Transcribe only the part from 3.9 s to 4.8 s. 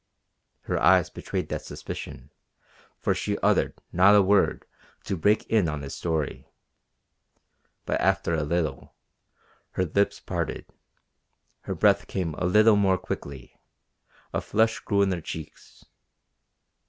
not a word